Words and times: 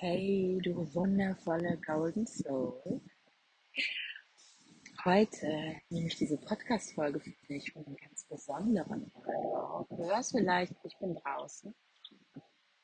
Hey, 0.00 0.60
du 0.62 0.94
wundervolle 0.94 1.76
Golden 1.84 2.24
Soul. 2.24 3.00
Heute 5.04 5.74
nehme 5.90 6.06
ich 6.06 6.14
diese 6.14 6.38
Podcast-Folge 6.38 7.18
für 7.18 7.32
dich 7.48 7.72
von 7.72 7.84
einem 7.84 7.96
ganz 7.96 8.24
besonderen 8.28 9.10
Du 9.90 9.98
hörst 9.98 10.30
vielleicht, 10.30 10.72
ich 10.84 10.96
bin 10.98 11.16
draußen. 11.16 11.74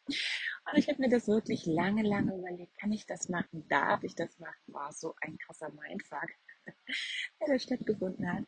Und 0.08 0.74
ich 0.74 0.88
habe 0.88 1.00
mir 1.02 1.08
das 1.08 1.28
wirklich 1.28 1.64
lange, 1.66 2.02
lange 2.02 2.36
überlegt. 2.36 2.76
Kann 2.80 2.90
ich 2.90 3.06
das 3.06 3.28
machen? 3.28 3.64
Darf 3.68 4.02
ich 4.02 4.16
das 4.16 4.36
machen? 4.40 4.58
War 4.66 4.92
so 4.92 5.14
ein 5.20 5.38
krasser 5.38 5.70
Mindfuck, 5.70 6.30
der 6.66 7.46
da 7.46 7.58
stattgefunden 7.60 8.26
hat. 8.26 8.44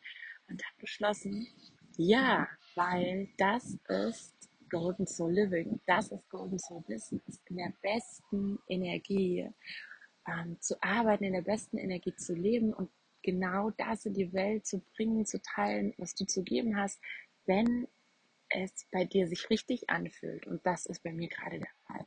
Und 0.49 0.61
habe 0.61 0.81
beschlossen, 0.81 1.47
ja, 1.95 2.49
weil 2.75 3.29
das 3.37 3.77
ist 3.87 4.46
Golden 4.69 5.07
Soul 5.07 5.33
Living, 5.33 5.79
das 5.85 6.11
ist 6.11 6.29
Golden 6.29 6.59
Soul 6.59 6.81
Business, 6.87 7.41
in 7.49 7.57
der 7.57 7.73
besten 7.81 8.59
Energie 8.67 9.49
ähm, 10.27 10.57
zu 10.59 10.81
arbeiten, 10.81 11.23
in 11.23 11.33
der 11.33 11.41
besten 11.41 11.77
Energie 11.77 12.15
zu 12.15 12.33
leben 12.33 12.73
und 12.73 12.89
genau 13.23 13.71
das 13.71 14.05
in 14.05 14.13
die 14.13 14.31
Welt 14.33 14.65
zu 14.65 14.79
bringen, 14.95 15.25
zu 15.25 15.41
teilen, 15.41 15.93
was 15.97 16.15
du 16.15 16.25
zu 16.25 16.43
geben 16.43 16.77
hast, 16.77 16.99
wenn 17.45 17.87
es 18.49 18.85
bei 18.91 19.05
dir 19.05 19.27
sich 19.27 19.49
richtig 19.49 19.89
anfühlt. 19.89 20.47
Und 20.47 20.65
das 20.65 20.85
ist 20.85 21.03
bei 21.03 21.11
mir 21.11 21.27
gerade 21.27 21.59
der 21.59 21.73
Fall. 21.85 22.05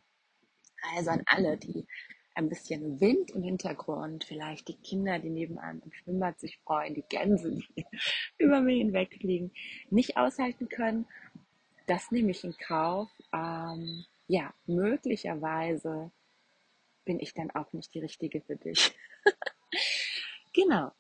Also 0.97 1.11
an 1.11 1.23
alle, 1.27 1.59
die 1.59 1.87
ein 2.35 2.49
bisschen 2.49 3.01
Wind 3.01 3.33
im 3.33 3.43
Hintergrund, 3.43 4.25
vielleicht 4.25 4.69
die 4.69 4.77
Kinder, 4.77 5.19
die 5.19 5.31
nebenan 5.31 5.83
im 5.85 5.93
Schwimmbad 5.93 6.39
sich 6.41 6.59
freuen, 6.65 6.95
die 6.95 7.05
Gänse, 7.09 7.51
die 7.51 7.85
über 8.39 8.61
mir 8.61 8.77
hinwegfliegen, 8.77 9.53
nicht 9.91 10.17
aushalten 10.17 10.69
können 10.69 11.07
das 11.91 12.13
nehme 12.13 12.31
ich 12.31 12.45
in 12.45 12.57
Kauf. 12.57 13.11
Ähm, 13.33 14.05
ja, 14.29 14.55
möglicherweise 14.67 16.13
bin 17.05 17.19
ich 17.19 17.35
dann 17.35 17.51
auch 17.51 17.73
nicht 17.73 17.93
die 17.95 17.99
Richtige 17.99 18.41
für 18.41 18.55
dich. 18.55 18.95
genau. 20.55 20.93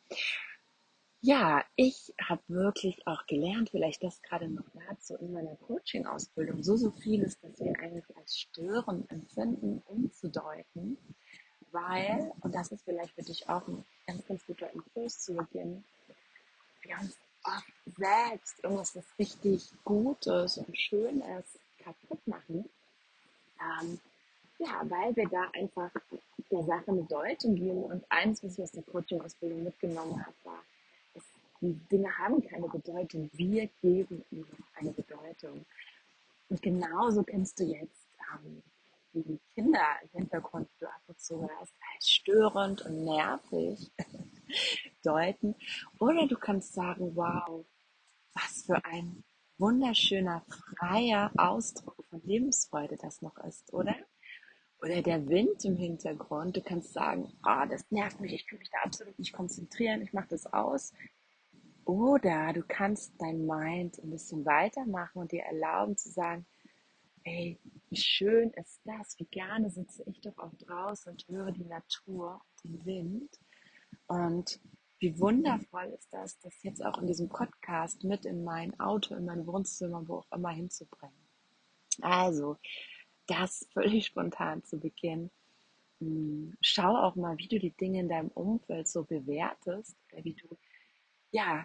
Ja, 1.20 1.64
ich 1.76 2.12
habe 2.20 2.42
wirklich 2.48 3.06
auch 3.06 3.24
gelernt, 3.26 3.70
vielleicht 3.70 4.02
das 4.02 4.20
gerade 4.22 4.48
noch 4.48 4.64
dazu 4.88 5.14
in 5.16 5.32
meiner 5.32 5.54
Coaching-Ausbildung, 5.56 6.62
so, 6.62 6.76
so 6.76 6.90
vieles, 6.90 7.38
dass 7.38 7.60
wir 7.60 7.78
eigentlich 7.78 8.16
als 8.16 8.38
störend 8.38 9.08
empfinden, 9.12 9.82
umzudeuten, 9.86 10.96
weil, 11.70 12.32
und 12.40 12.54
das 12.54 12.72
ist 12.72 12.84
vielleicht 12.84 13.14
für 13.14 13.22
dich 13.22 13.48
auch 13.48 13.68
ein 13.68 13.84
ganz, 14.06 14.26
ganz 14.26 14.44
guter 14.46 14.72
Impuls 14.72 15.20
zu 15.20 15.34
Beginn, 15.34 15.84
wir 16.82 16.98
uns 16.98 17.16
oft 17.44 17.96
selbst 17.96 18.62
irgendwas, 18.62 18.96
was 18.96 19.04
richtig 19.18 19.72
Gutes 19.84 20.58
und 20.58 20.78
Schönes 20.78 21.58
kaputt 21.82 22.26
machen. 22.26 22.68
Ähm, 23.60 24.00
ja, 24.58 24.82
weil 24.84 25.16
wir 25.16 25.28
da 25.28 25.48
einfach 25.54 25.90
der 26.50 26.64
Sache 26.64 26.88
eine 26.88 27.04
Deutung 27.04 27.54
geben. 27.54 27.82
Und 27.84 28.04
eins, 28.10 28.42
was 28.44 28.58
ich 28.58 28.64
aus 28.64 28.72
der 28.72 28.82
Coaching-Ausbildung 28.82 29.64
mitgenommen 29.64 30.24
habe, 30.24 30.36
war, 30.44 30.62
dass 31.14 31.24
die 31.60 31.72
Dinge 31.90 32.16
haben 32.18 32.46
keine 32.46 32.68
Bedeutung. 32.68 33.30
Wir 33.32 33.68
geben 33.80 34.24
ihnen 34.30 34.64
eine 34.74 34.92
Bedeutung. 34.92 35.64
Und 36.48 36.62
genauso 36.62 37.22
kennst 37.22 37.58
du 37.60 37.64
jetzt 37.64 38.06
ähm, 38.34 38.62
die 39.12 39.38
Kinder 39.54 39.84
im 40.02 40.20
Hintergrund, 40.20 40.68
die 40.74 40.80
du 40.80 40.88
ab 40.88 41.02
und 41.06 41.20
zu 41.20 41.40
hörst, 41.40 41.74
als 41.94 42.10
störend 42.10 42.82
und 42.82 43.04
nervig 43.04 43.90
deuten. 45.04 45.54
Oder 45.98 46.26
du 46.26 46.36
kannst 46.36 46.74
sagen, 46.74 47.14
wow, 47.16 47.64
was 48.34 48.64
für 48.66 48.84
ein 48.84 49.24
wunderschöner, 49.58 50.44
freier 50.78 51.30
Ausdruck 51.36 52.04
von 52.08 52.22
Lebensfreude 52.24 52.96
das 52.96 53.22
noch 53.22 53.36
ist, 53.44 53.72
oder? 53.72 53.94
Oder 54.82 55.02
der 55.02 55.28
Wind 55.28 55.64
im 55.66 55.76
Hintergrund. 55.76 56.56
Du 56.56 56.62
kannst 56.62 56.94
sagen, 56.94 57.30
oh, 57.46 57.66
das 57.68 57.90
nervt 57.90 58.20
mich, 58.20 58.32
ich 58.32 58.46
kann 58.46 58.58
mich 58.58 58.70
da 58.70 58.78
absolut 58.84 59.18
nicht 59.18 59.32
konzentrieren, 59.32 60.00
ich 60.00 60.14
mache 60.14 60.28
das 60.28 60.46
aus. 60.46 60.94
Oder 61.84 62.52
du 62.54 62.62
kannst 62.66 63.12
dein 63.18 63.46
Mind 63.46 63.98
ein 63.98 64.10
bisschen 64.10 64.44
weitermachen 64.46 65.18
und 65.18 65.32
dir 65.32 65.42
erlauben 65.42 65.96
zu 65.96 66.08
sagen, 66.10 66.46
ey, 67.24 67.58
wie 67.90 67.96
schön 67.96 68.50
ist 68.50 68.80
das, 68.84 69.18
wie 69.18 69.26
gerne 69.26 69.70
sitze 69.70 70.02
ich 70.06 70.20
doch 70.20 70.38
auch 70.38 70.54
draußen 70.54 71.12
und 71.12 71.26
höre 71.28 71.52
die 71.52 71.64
Natur 71.64 72.40
den 72.64 72.84
Wind. 72.84 73.38
Und 74.10 74.58
wie 74.98 75.20
wundervoll 75.20 75.84
ist 75.96 76.12
das, 76.12 76.36
das 76.40 76.64
jetzt 76.64 76.84
auch 76.84 76.98
in 76.98 77.06
diesem 77.06 77.28
Podcast 77.28 78.02
mit 78.02 78.24
in 78.24 78.42
mein 78.42 78.78
Auto, 78.80 79.14
in 79.14 79.24
mein 79.24 79.46
Wohnzimmer, 79.46 80.02
wo 80.08 80.16
auch 80.16 80.32
immer 80.32 80.50
hinzubringen. 80.50 81.14
Also, 82.00 82.56
das 83.28 83.68
völlig 83.72 84.06
spontan 84.06 84.64
zu 84.64 84.80
Beginn. 84.80 85.30
Hm, 86.00 86.56
schau 86.60 86.96
auch 86.96 87.14
mal, 87.14 87.38
wie 87.38 87.46
du 87.46 87.60
die 87.60 87.70
Dinge 87.70 88.00
in 88.00 88.08
deinem 88.08 88.30
Umfeld 88.30 88.88
so 88.88 89.04
bewertest, 89.04 89.96
wie 90.22 90.34
du, 90.34 90.58
ja, 91.30 91.64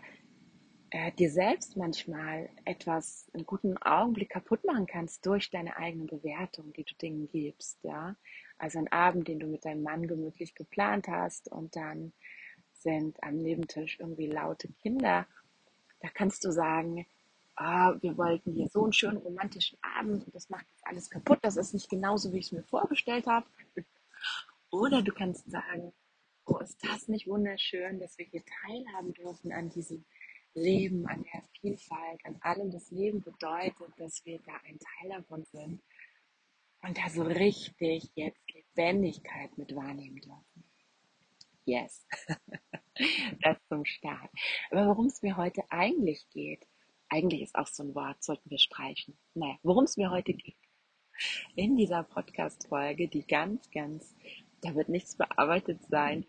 äh, 0.91 1.11
dir 1.13 1.31
selbst 1.31 1.75
manchmal 1.77 2.51
etwas, 2.63 3.27
einen 3.33 3.47
guten 3.47 3.75
Augenblick 3.77 4.29
kaputt 4.29 4.63
machen 4.65 4.85
kannst 4.85 5.25
durch 5.25 5.49
deine 5.49 5.77
eigene 5.77 6.05
Bewertung, 6.05 6.73
die 6.73 6.83
du 6.83 6.93
Dingen 7.01 7.27
gibst, 7.27 7.83
ja. 7.83 8.15
Also 8.57 8.79
ein 8.79 8.91
Abend, 8.91 9.27
den 9.27 9.39
du 9.39 9.47
mit 9.47 9.65
deinem 9.65 9.83
Mann 9.83 10.07
gemütlich 10.07 10.55
geplant 10.55 11.07
hast 11.07 11.51
und 11.51 11.75
dann 11.75 12.13
sind 12.71 13.21
am 13.23 13.37
Nebentisch 13.37 13.99
irgendwie 13.99 14.27
laute 14.27 14.69
Kinder, 14.81 15.27
da 15.99 16.09
kannst 16.13 16.45
du 16.45 16.51
sagen, 16.51 17.05
ah, 17.55 17.95
wir 18.01 18.17
wollten 18.17 18.53
hier 18.53 18.67
so 18.67 18.83
einen 18.83 18.93
schönen 18.93 19.17
romantischen 19.17 19.77
Abend 19.81 20.25
und 20.25 20.35
das 20.35 20.49
macht 20.49 20.65
jetzt 20.71 20.87
alles 20.87 21.09
kaputt, 21.09 21.39
das 21.41 21.57
ist 21.57 21.73
nicht 21.73 21.89
genauso, 21.89 22.31
wie 22.31 22.39
ich 22.39 22.47
es 22.47 22.51
mir 22.51 22.63
vorgestellt 22.63 23.27
habe. 23.27 23.47
Oder 24.71 25.01
du 25.01 25.13
kannst 25.13 25.49
sagen, 25.49 25.93
oh, 26.45 26.57
ist 26.57 26.77
das 26.85 27.07
nicht 27.07 27.27
wunderschön, 27.27 27.99
dass 27.99 28.17
wir 28.17 28.25
hier 28.25 28.43
teilhaben 28.65 29.13
dürfen 29.13 29.51
an 29.51 29.69
diesem 29.69 30.05
Leben, 30.53 31.05
an 31.07 31.23
der 31.33 31.41
Vielfalt, 31.59 32.19
an 32.23 32.37
allem. 32.41 32.71
Das 32.71 32.91
Leben 32.91 33.21
bedeutet, 33.21 33.87
dass 33.97 34.25
wir 34.25 34.39
da 34.45 34.53
ein 34.67 34.79
Teil 34.79 35.09
davon 35.09 35.43
sind 35.45 35.81
und 36.85 36.97
da 36.97 37.09
so 37.09 37.23
richtig 37.23 38.11
jetzt 38.15 38.41
Lebendigkeit 38.53 39.57
mit 39.57 39.75
wahrnehmen 39.75 40.17
dürfen. 40.17 40.63
Yes. 41.65 42.05
das 43.41 43.57
zum 43.67 43.85
Start. 43.85 44.29
Aber 44.69 44.87
worum 44.87 45.07
es 45.07 45.21
mir 45.23 45.35
heute 45.35 45.63
eigentlich 45.69 46.29
geht, 46.29 46.67
eigentlich 47.09 47.41
ist 47.41 47.55
auch 47.55 47.67
so 47.67 47.83
ein 47.83 47.95
Wort, 47.95 48.23
sollten 48.23 48.49
wir 48.49 48.59
streichen. 48.59 49.17
Naja, 49.33 49.57
worum 49.63 49.85
es 49.85 49.97
mir 49.97 50.11
heute 50.11 50.33
geht. 50.33 50.57
In 51.55 51.75
dieser 51.75 52.03
Podcast-Folge, 52.03 53.07
die 53.07 53.25
ganz, 53.25 53.69
ganz, 53.71 54.15
da 54.61 54.75
wird 54.75 54.89
nichts 54.89 55.15
bearbeitet 55.15 55.81
sein, 55.89 56.25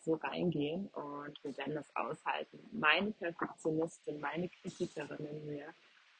so 0.00 0.14
reingehen 0.14 0.88
und 0.88 1.38
wir 1.44 1.56
werden 1.56 1.74
das 1.74 1.94
aushalten. 1.94 2.58
Meine 2.72 3.12
Perfektionistin, 3.12 4.20
meine 4.20 4.48
Kritikerin 4.48 5.24
in 5.26 5.46
mir 5.46 5.74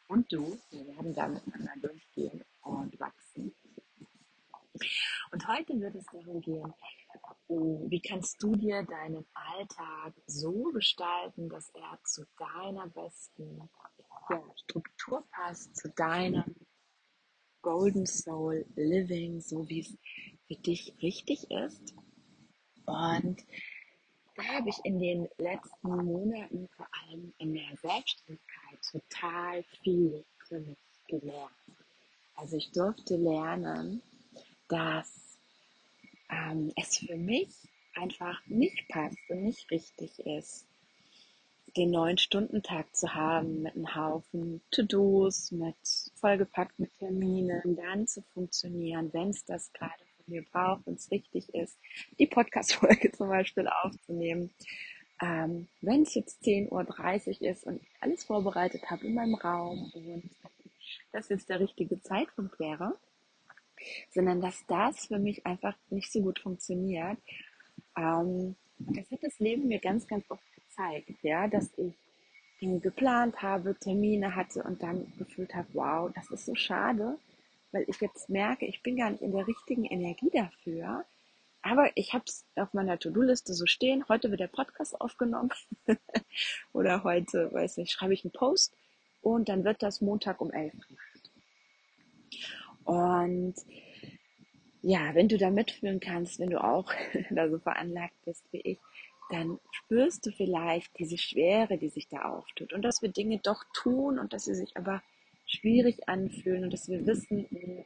und 0.06 0.32
du, 0.32 0.56
wir 0.70 0.86
werden 0.86 1.14
da 1.14 1.26
miteinander 1.26 1.88
durchgehen 1.88 2.44
und 2.62 2.98
wachsen. 3.00 3.54
Und 5.32 5.48
heute 5.48 5.78
wird 5.80 5.94
es 5.94 6.06
darum 6.06 6.40
gehen, 6.40 6.72
wie 7.48 8.00
kannst 8.00 8.42
du 8.42 8.56
dir 8.56 8.82
deinen 8.82 9.26
Alltag 9.34 10.14
so 10.26 10.64
gestalten, 10.72 11.48
dass 11.48 11.68
er 11.70 11.98
zu 12.04 12.24
deiner 12.38 12.88
besten 12.88 13.68
ja, 14.30 14.42
Struktur 14.56 15.26
passt, 15.30 15.76
zu 15.76 15.90
deinem 15.90 16.54
Golden 17.60 18.06
Soul 18.06 18.64
Living, 18.74 19.40
so 19.40 19.68
wie 19.68 19.80
es 19.80 19.98
für 20.46 20.56
dich 20.56 20.94
richtig 21.02 21.50
ist. 21.50 21.94
Und 22.86 23.44
da 24.36 24.44
habe 24.44 24.70
ich 24.70 24.78
in 24.84 24.98
den 24.98 25.28
letzten 25.38 25.88
Monaten, 25.88 26.68
vor 26.68 26.88
allem 27.02 27.32
in 27.38 27.52
der 27.52 27.76
Selbstständigkeit, 27.80 28.80
total 28.90 29.62
viel 29.82 30.24
für 30.48 30.60
mich 30.60 30.78
gelernt. 31.06 31.52
Also 32.34 32.56
ich 32.56 32.72
durfte 32.72 33.16
lernen, 33.16 34.02
dass 34.72 35.36
ähm, 36.30 36.72
es 36.80 36.96
für 36.96 37.16
mich 37.16 37.50
einfach 37.94 38.40
nicht 38.46 38.88
passt 38.88 39.18
und 39.28 39.42
nicht 39.42 39.70
richtig 39.70 40.18
ist, 40.20 40.66
den 41.76 41.90
neun 41.90 42.16
Stunden 42.16 42.62
Tag 42.62 42.96
zu 42.96 43.14
haben 43.14 43.62
mit 43.62 43.74
einem 43.74 43.94
Haufen 43.94 44.62
To-Dos, 44.70 45.52
mit 45.52 45.76
vollgepackt 46.14 46.78
mit 46.78 46.90
Terminen, 46.98 47.76
dann 47.76 48.06
zu 48.06 48.22
funktionieren, 48.32 49.12
wenn 49.12 49.28
es 49.28 49.44
das 49.44 49.70
gerade 49.74 50.04
von 50.16 50.24
mir 50.26 50.42
braucht, 50.42 50.86
wenn 50.86 50.94
es 50.94 51.10
richtig 51.10 51.54
ist, 51.54 51.76
die 52.18 52.26
Podcast-Folge 52.26 53.12
zum 53.16 53.28
Beispiel 53.28 53.68
aufzunehmen. 53.68 54.54
Ähm, 55.20 55.68
wenn 55.82 56.02
es 56.02 56.14
jetzt 56.14 56.42
10.30 56.44 57.42
Uhr 57.42 57.50
ist 57.50 57.64
und 57.64 57.82
ich 57.82 57.88
alles 58.00 58.24
vorbereitet 58.24 58.90
habe 58.90 59.06
in 59.06 59.14
meinem 59.14 59.34
Raum 59.34 59.92
und 59.94 60.30
das 61.12 61.28
jetzt 61.28 61.50
der 61.50 61.60
richtige 61.60 62.00
Zeitpunkt 62.00 62.58
wäre, 62.58 62.96
sondern 64.10 64.40
dass 64.40 64.64
das 64.66 65.06
für 65.06 65.18
mich 65.18 65.46
einfach 65.46 65.76
nicht 65.90 66.12
so 66.12 66.20
gut 66.22 66.38
funktioniert. 66.38 67.18
Ähm, 67.96 68.56
das 68.78 69.10
hat 69.10 69.22
das 69.22 69.38
Leben 69.38 69.68
mir 69.68 69.78
ganz, 69.78 70.06
ganz 70.06 70.24
oft 70.30 70.42
gezeigt, 70.54 71.22
ja, 71.22 71.48
dass 71.48 71.70
ich 71.76 71.94
Dinge 72.60 72.80
geplant 72.80 73.42
habe, 73.42 73.76
Termine 73.78 74.36
hatte 74.36 74.62
und 74.62 74.82
dann 74.82 75.12
gefühlt 75.18 75.54
habe, 75.54 75.68
wow, 75.72 76.10
das 76.14 76.30
ist 76.30 76.46
so 76.46 76.54
schade, 76.54 77.18
weil 77.72 77.84
ich 77.88 78.00
jetzt 78.00 78.28
merke, 78.28 78.66
ich 78.66 78.82
bin 78.82 78.96
gar 78.96 79.10
nicht 79.10 79.22
in 79.22 79.32
der 79.32 79.46
richtigen 79.46 79.84
Energie 79.84 80.30
dafür. 80.32 81.04
Aber 81.62 81.90
ich 81.96 82.12
habe 82.12 82.24
es 82.26 82.44
auf 82.56 82.74
meiner 82.74 82.98
To-Do-Liste 82.98 83.54
so 83.54 83.66
stehen. 83.66 84.04
Heute 84.08 84.30
wird 84.30 84.40
der 84.40 84.48
Podcast 84.48 85.00
aufgenommen. 85.00 85.50
Oder 86.72 87.04
heute, 87.04 87.52
weiß 87.52 87.76
nicht, 87.76 87.92
schreibe 87.92 88.14
ich 88.14 88.24
einen 88.24 88.32
Post. 88.32 88.74
Und 89.20 89.48
dann 89.48 89.64
wird 89.64 89.80
das 89.82 90.00
Montag 90.00 90.40
um 90.40 90.50
elf 90.50 90.72
gemacht. 90.72 91.11
Und 92.84 93.54
ja, 94.82 95.14
wenn 95.14 95.28
du 95.28 95.38
da 95.38 95.50
mitfühlen 95.50 96.00
kannst, 96.00 96.38
wenn 96.40 96.50
du 96.50 96.62
auch 96.62 96.92
da 97.30 97.48
so 97.48 97.58
veranlagt 97.58 98.14
bist 98.24 98.44
wie 98.52 98.60
ich, 98.60 98.78
dann 99.30 99.58
spürst 99.70 100.26
du 100.26 100.30
vielleicht 100.32 100.98
diese 100.98 101.16
Schwere, 101.16 101.78
die 101.78 101.88
sich 101.88 102.08
da 102.08 102.22
auftut 102.22 102.72
und 102.72 102.82
dass 102.82 103.00
wir 103.00 103.08
Dinge 103.08 103.38
doch 103.38 103.64
tun 103.72 104.18
und 104.18 104.32
dass 104.32 104.44
sie 104.44 104.54
sich 104.54 104.76
aber 104.76 105.02
schwierig 105.46 106.08
anfühlen 106.08 106.64
und 106.64 106.72
dass 106.72 106.88
wir 106.88 107.06
wissen, 107.06 107.46
hm, 107.48 107.84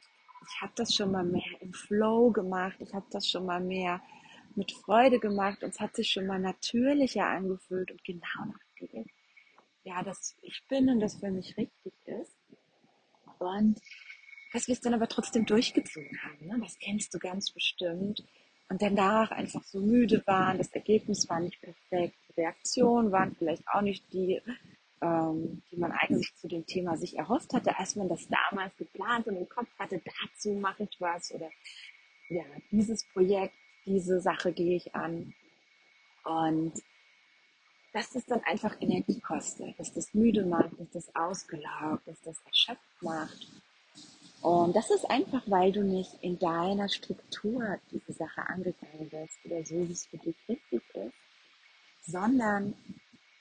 ich 0.49 0.61
habe 0.61 0.73
das 0.77 0.95
schon 0.95 1.13
mal 1.13 1.25
mehr 1.25 1.45
im 1.61 1.73
Flow 1.73 2.31
gemacht, 2.31 2.77
ich 2.81 2.95
habe 2.95 3.07
das 3.11 3.29
schon 3.29 3.47
mal 3.47 3.61
mehr 3.61 4.01
mit 4.55 4.73
Freude 4.73 5.19
gemacht 5.19 5.63
und 5.63 5.71
es 5.71 5.81
hat 5.81 5.95
sich 5.95 6.11
schon 6.11 6.27
mal 6.27 6.39
natürlicher 6.39 7.27
angefühlt 7.27 7.91
und 7.91 8.03
genau 8.05 8.45
nach 8.47 8.61
dem, 8.81 9.05
ja, 9.85 10.03
dass 10.03 10.37
ich 10.43 10.63
bin 10.69 10.89
und 10.89 11.01
das 11.01 11.17
für 11.17 11.31
mich 11.31 11.57
richtig 11.57 11.93
ist. 12.07 12.37
Und 13.39 13.81
dass 14.53 14.67
wir 14.67 14.75
es 14.75 14.81
dann 14.81 14.95
aber 14.95 15.09
trotzdem 15.09 15.47
durchgezogen 15.47 16.19
haben. 16.23 16.47
Ne? 16.47 16.59
Das 16.61 16.79
kennst 16.79 17.13
du 17.15 17.19
ganz 17.19 17.51
bestimmt 17.51 18.25
und 18.69 18.83
danach 18.83 19.31
einfach 19.31 19.63
so 19.65 19.81
müde 19.81 20.23
waren, 20.27 20.59
das 20.59 20.73
Ergebnis 20.73 21.29
war 21.29 21.41
nicht 21.41 21.61
perfekt, 21.61 22.17
die 22.29 22.41
Reaktionen 22.41 23.13
waren 23.13 23.35
vielleicht 23.37 23.63
auch 23.69 23.83
nicht 23.83 24.05
die, 24.13 24.41
ähm, 25.01 25.63
die 25.71 25.77
man 25.77 25.93
eigentlich 25.93 26.35
zu 26.37 26.49
dem 26.49 26.67
Thema 26.67 26.97
sich 26.97 27.17
erhofft 27.17 27.53
hatte, 27.53 27.79
als 27.79 27.97
man 27.97 28.09
das 28.09 28.27
damals 28.29 28.77
geplant 28.77 29.27
und 29.29 29.37
im 29.37 29.49
Kopf 29.49 29.69
hatte, 29.79 30.01
dazu 30.23 30.53
mache 30.55 30.85
ich 30.85 31.01
was 31.01 31.33
oder 31.33 31.49
ja, 32.29 32.45
dieses 32.73 33.05
Projekt, 33.13 33.55
diese 33.85 34.21
Sache 34.21 34.53
gehe 34.53 34.77
ich 34.77 34.95
an. 34.95 35.33
Und 36.25 36.73
dass 37.93 38.11
das 38.11 38.27
dann 38.27 38.43
einfach 38.45 38.77
Energie 38.81 39.21
kostet, 39.21 39.79
dass 39.79 39.93
das 39.93 40.13
müde 40.13 40.45
macht, 40.45 40.73
dass 40.79 40.91
das 40.91 41.15
ausgelaugt, 41.15 42.07
dass 42.07 42.21
das 42.23 42.37
erschöpft 42.45 43.03
macht. 43.03 43.47
Und 44.47 44.77
das 44.77 44.91
ist 44.91 45.11
einfach, 45.11 45.43
weil 45.47 45.73
du 45.73 45.83
nicht 45.83 46.23
in 46.23 46.39
deiner 46.39 46.89
Struktur 46.89 47.81
diese 47.91 48.13
Sache 48.13 48.43
angegangen 48.47 49.11
bist 49.11 49.45
oder 49.45 49.67
so, 49.67 49.75
wie 49.75 49.91
es 49.91 50.07
für 50.07 50.19
dich 50.19 50.37
richtig 50.49 50.83
ist, 50.95 52.13
sondern 52.13 52.73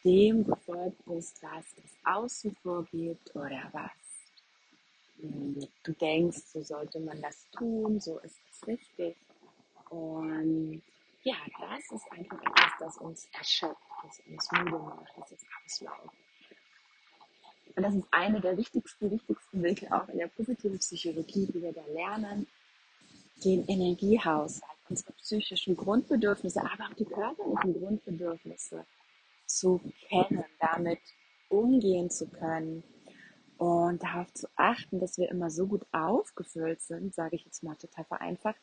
dem 0.04 0.44
gefolgt 0.44 0.98
bist, 1.06 1.44
was 1.44 1.64
das 1.76 1.92
Außen 2.06 2.56
vorgibt 2.64 3.36
oder 3.36 3.70
was 3.72 3.92
du 5.84 5.92
denkst, 5.92 6.40
so 6.52 6.64
sollte 6.64 7.00
man 7.00 7.22
das 7.22 7.52
tun, 7.52 8.00
so 8.00 8.18
ist 8.22 8.40
es 8.52 8.66
richtig. 8.66 9.16
Und 9.92 10.82
ja, 11.22 11.36
das 11.60 12.02
ist 12.02 12.12
einfach 12.14 12.42
etwas, 12.42 12.72
das 12.80 12.98
uns 12.98 13.30
erschöpft, 13.32 13.78
das 14.02 14.20
uns 14.28 14.52
müde 14.54 14.80
macht, 14.80 15.14
das 15.20 15.32
uns 15.34 15.46
auslaugt. 15.66 16.25
Und 17.76 17.84
das 17.84 17.96
ist 17.96 18.08
eine 18.12 18.40
der 18.40 18.58
wichtigsten, 18.58 19.12
wichtigsten 19.12 19.62
Wege 19.62 19.94
auch 19.94 20.08
in 20.10 20.18
der 20.18 20.28
positiven 20.28 20.80
Psychologie, 20.80 21.48
die 21.48 21.62
wir 21.62 21.74
da 21.74 21.84
lernen, 21.94 22.48
den 23.44 23.68
Energiehaushalt, 23.68 24.64
unsere 24.90 25.12
psychischen 25.14 25.76
Grundbedürfnisse, 25.76 26.62
aber 26.62 26.86
auch 26.86 26.94
die 26.94 27.06
körperlichen 27.06 27.80
Grundbedürfnisse 27.80 28.86
zu 29.46 29.82
kennen, 30.08 30.46
damit 30.60 31.00
umgehen 31.50 32.10
zu 32.10 32.28
können 32.28 32.84
und 33.58 34.02
darauf 34.04 34.34
zu 34.34 34.48
achten, 34.56 35.00
dass 35.00 35.18
wir 35.18 35.30
immer 35.30 35.50
so 35.50 35.68
gut 35.68 35.86
aufgefüllt 35.92 36.82
sind, 36.82 37.14
sage 37.14 37.36
ich 37.36 37.46
jetzt 37.46 37.64
mal 37.64 37.76
total 37.76 38.06
vereinfacht, 38.06 38.60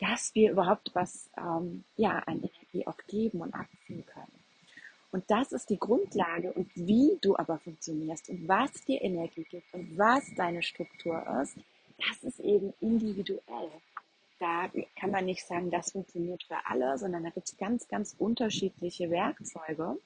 dass 0.00 0.34
wir 0.34 0.52
überhaupt 0.52 0.90
was 0.94 1.30
ähm, 1.36 1.84
ja, 1.96 2.18
an 2.20 2.38
Energie 2.38 2.86
auch 2.86 2.98
geben 3.08 3.40
und 3.40 3.54
abziehen 3.54 4.04
können. 4.06 4.37
Und 5.10 5.24
das 5.28 5.52
ist 5.52 5.70
die 5.70 5.78
Grundlage 5.78 6.52
und 6.52 6.70
wie 6.74 7.18
du 7.22 7.36
aber 7.36 7.58
funktionierst 7.58 8.28
und 8.28 8.46
was 8.46 8.72
dir 8.84 9.00
Energie 9.00 9.44
gibt 9.44 9.72
und 9.72 9.96
was 9.96 10.22
deine 10.36 10.62
Struktur 10.62 11.24
ist, 11.42 11.56
das 11.98 12.24
ist 12.24 12.40
eben 12.40 12.74
individuell. 12.80 13.70
Da 14.38 14.70
kann 15.00 15.10
man 15.10 15.24
nicht 15.24 15.44
sagen, 15.44 15.70
das 15.70 15.92
funktioniert 15.92 16.44
für 16.44 16.58
alle, 16.66 16.96
sondern 16.98 17.24
da 17.24 17.30
gibt 17.30 17.48
es 17.48 17.56
ganz, 17.56 17.88
ganz 17.88 18.14
unterschiedliche 18.18 19.10
Werkzeuge. 19.10 19.98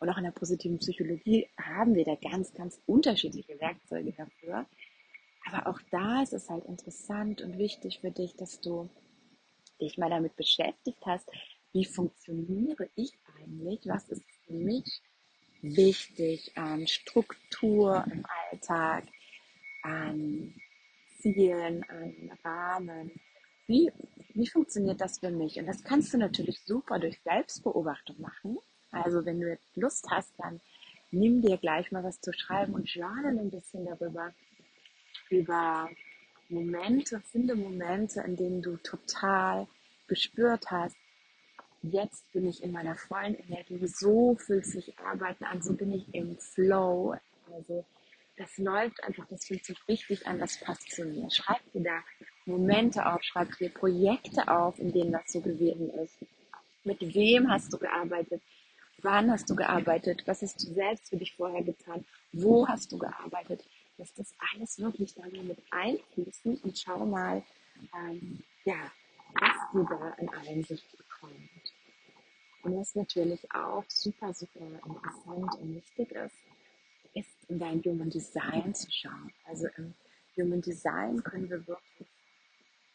Und 0.00 0.08
auch 0.08 0.18
in 0.18 0.24
der 0.24 0.30
positiven 0.30 0.78
Psychologie 0.78 1.48
haben 1.56 1.94
wir 1.94 2.04
da 2.04 2.14
ganz, 2.16 2.52
ganz 2.52 2.80
unterschiedliche 2.86 3.58
Werkzeuge 3.60 4.12
dafür. 4.12 4.66
Aber 5.46 5.68
auch 5.68 5.80
da 5.90 6.22
ist 6.22 6.34
es 6.34 6.50
halt 6.50 6.66
interessant 6.66 7.40
und 7.40 7.58
wichtig 7.58 8.00
für 8.00 8.10
dich, 8.10 8.36
dass 8.36 8.60
du 8.60 8.90
dich 9.80 9.96
mal 9.96 10.10
damit 10.10 10.36
beschäftigt 10.36 11.04
hast, 11.06 11.28
wie 11.72 11.84
funktioniere 11.84 12.88
ich 12.94 13.12
eigentlich, 13.38 13.80
was 13.86 14.08
ist 14.08 14.22
für 14.48 14.54
mich 14.54 15.02
wichtig 15.62 16.52
an 16.56 16.86
Struktur 16.86 18.04
im 18.10 18.24
Alltag, 18.50 19.04
an 19.82 20.54
Zielen, 21.20 21.84
an 21.88 22.32
Rahmen. 22.44 23.12
Wie, 23.66 23.92
wie 24.34 24.46
funktioniert 24.46 25.00
das 25.00 25.18
für 25.18 25.30
mich? 25.30 25.58
Und 25.58 25.66
das 25.66 25.84
kannst 25.84 26.12
du 26.14 26.18
natürlich 26.18 26.60
super 26.64 26.98
durch 26.98 27.20
Selbstbeobachtung 27.22 28.20
machen. 28.20 28.58
Also 28.90 29.24
wenn 29.24 29.40
du 29.40 29.48
jetzt 29.48 29.76
Lust 29.76 30.06
hast, 30.10 30.32
dann 30.38 30.60
nimm 31.10 31.42
dir 31.42 31.58
gleich 31.58 31.92
mal 31.92 32.04
was 32.04 32.20
zu 32.20 32.32
schreiben 32.32 32.74
und 32.74 32.88
journal 32.88 33.38
ein 33.38 33.50
bisschen 33.50 33.84
darüber, 33.84 34.32
über 35.30 35.90
Momente, 36.48 37.20
finde 37.20 37.54
Momente, 37.54 38.22
in 38.22 38.36
denen 38.36 38.62
du 38.62 38.76
total 38.78 39.66
gespürt 40.06 40.70
hast, 40.70 40.96
jetzt 41.82 42.30
bin 42.32 42.48
ich 42.48 42.62
in 42.62 42.72
meiner 42.72 42.96
vollen 42.96 43.34
Energie, 43.34 43.86
so 43.86 44.36
fühlt 44.36 44.66
sich 44.66 44.98
Arbeiten 44.98 45.44
an, 45.44 45.62
so 45.62 45.74
bin 45.74 45.92
ich 45.92 46.12
im 46.14 46.36
Flow. 46.38 47.14
Also 47.52 47.84
das 48.36 48.56
läuft 48.58 49.02
einfach, 49.04 49.26
das 49.28 49.44
fühlt 49.46 49.64
sich 49.64 49.76
richtig 49.88 50.26
an, 50.26 50.38
das 50.38 50.58
passt 50.60 50.90
zu 50.90 51.04
mir. 51.04 51.30
Schreib 51.30 51.60
dir 51.72 51.82
da 51.82 52.04
Momente 52.46 53.04
auf, 53.04 53.22
schreib 53.22 53.56
dir 53.58 53.70
Projekte 53.70 54.48
auf, 54.48 54.78
in 54.78 54.92
denen 54.92 55.12
das 55.12 55.32
so 55.32 55.40
gewesen 55.40 55.90
ist. 55.90 56.16
Mit 56.84 57.00
wem 57.14 57.50
hast 57.50 57.72
du 57.72 57.78
gearbeitet? 57.78 58.42
Wann 59.02 59.30
hast 59.30 59.48
du 59.50 59.54
gearbeitet? 59.54 60.22
Was 60.26 60.42
hast 60.42 60.62
du 60.62 60.72
selbst 60.72 61.10
für 61.10 61.16
dich 61.16 61.34
vorher 61.36 61.62
getan? 61.62 62.04
Wo 62.32 62.66
hast 62.66 62.90
du 62.92 62.98
gearbeitet? 62.98 63.64
Lass 63.96 64.14
das 64.14 64.34
alles 64.52 64.78
wirklich 64.78 65.14
da 65.14 65.22
mit 65.26 65.58
einfließen 65.70 66.58
und 66.58 66.78
schau 66.78 67.04
mal, 67.04 67.42
ähm, 67.94 68.42
ja, 68.64 68.90
was 69.34 69.56
du 69.72 69.84
da 69.84 70.14
in 70.18 70.28
Einsicht 70.28 70.84
bekommst. 70.96 71.57
Und 72.62 72.76
was 72.76 72.94
natürlich 72.94 73.50
auch 73.52 73.84
super, 73.88 74.32
super 74.34 74.60
interessant 74.60 75.54
und 75.60 75.76
wichtig 75.76 76.10
ist, 76.12 76.36
ist 77.14 77.48
in 77.48 77.58
dein 77.58 77.82
Human 77.84 78.10
Design 78.10 78.74
zu 78.74 78.90
schauen. 78.90 79.32
Also 79.44 79.68
im 79.76 79.94
Human 80.36 80.60
Design 80.60 81.22
können 81.22 81.48
wir 81.48 81.66
wirklich 81.66 82.08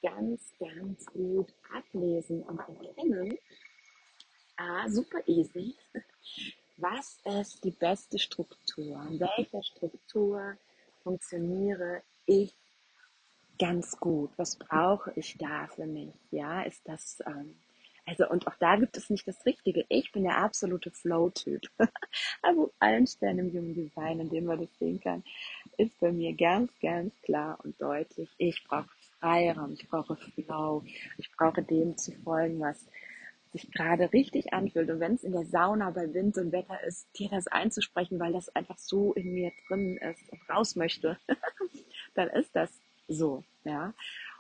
ganz, 0.01 0.53
ganz 0.60 1.05
gut 1.08 1.53
ablesen 1.74 2.43
und 2.43 2.60
erkennen, 2.60 3.38
ah, 4.58 4.88
super 4.89 5.20
easy, 5.27 5.75
was 6.77 7.20
ist 7.24 7.63
die 7.63 7.72
beste 7.72 8.20
Struktur? 8.20 9.01
In 9.10 9.20
welcher 9.20 9.63
Struktur 9.63 10.58
funktioniere 11.03 12.03
ich 12.25 12.53
ganz 13.58 13.98
gut? 14.00 14.32
Was 14.38 14.58
brauche 14.58 15.13
ich 15.15 15.38
da 15.38 15.67
für 15.67 15.86
mich? 15.86 16.13
Ja, 16.32 16.63
ist 16.63 16.82
das 16.88 17.20
ähm, 17.25 17.55
also, 18.05 18.29
und 18.29 18.48
auch 18.48 18.55
da 18.60 18.75
gibt 18.75 18.98
es 18.98 19.10
nicht 19.10 19.27
das 19.27 19.45
Richtige. 19.45 19.86
Ich 19.89 20.12
bin 20.12 20.24
der 20.24 20.38
absolute 20.38 20.91
Flow-Typ. 20.91 21.62
also, 22.41 22.74
allen 22.79 23.07
Stellen 23.07 23.39
im 23.39 23.51
Human 23.51 23.74
Design, 23.74 24.19
in 24.19 24.29
dem 24.29 24.45
man 24.45 24.60
das 24.60 24.77
sehen 24.77 25.00
kann, 25.00 25.24
ist 25.77 25.98
bei 26.00 26.12
mir 26.12 26.36
ganz, 26.36 26.72
ganz 26.81 27.13
klar 27.22 27.60
und 27.63 27.79
deutlich. 27.81 28.29
Ich 28.38 28.63
brauche 28.65 28.89
Freiraum, 29.19 29.74
ich 29.74 29.88
brauche 29.88 30.17
Flow, 30.17 30.83
ich 31.17 31.31
brauche 31.31 31.63
dem 31.63 31.98
zu 31.98 32.12
folgen, 32.24 32.60
was 32.60 32.86
sich 33.53 33.72
gerade 33.72 34.12
richtig 34.12 34.51
anfühlt. 34.51 34.89
Und 34.89 35.00
wenn 35.00 35.13
es 35.13 35.24
in 35.24 35.31
der 35.31 35.45
Sauna 35.45 35.91
bei 35.91 36.13
Wind 36.13 36.38
und 36.38 36.51
Wetter 36.51 36.83
ist, 36.83 37.07
dir 37.17 37.29
das 37.29 37.48
einzusprechen, 37.48 38.19
weil 38.19 38.33
das 38.33 38.53
einfach 38.55 38.77
so 38.77 39.13
in 39.13 39.33
mir 39.33 39.51
drin 39.67 39.98
ist 39.98 40.29
und 40.29 40.41
raus 40.50 40.75
möchte, 40.75 41.17
dann 42.15 42.29
ist 42.29 42.53
das 42.55 42.72
so, 43.07 43.43
ja. 43.63 43.93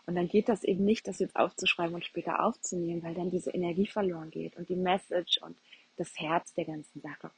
Und 0.05 0.15
dann 0.15 0.27
geht 0.27 0.49
das 0.49 0.63
eben 0.63 0.83
nicht, 0.83 1.07
das 1.07 1.19
jetzt 1.19 1.35
aufzuschreiben 1.35 1.95
und 1.95 2.05
später 2.05 2.43
aufzunehmen, 2.43 3.03
weil 3.03 3.13
dann 3.13 3.31
diese 3.31 3.51
Energie 3.51 3.87
verloren 3.87 4.31
geht 4.31 4.57
und 4.57 4.69
die 4.69 4.75
Message 4.75 5.37
und 5.39 5.55
das 5.97 6.19
Herz 6.19 6.53
der 6.53 6.65
ganzen 6.65 7.01
Sache. 7.01 7.31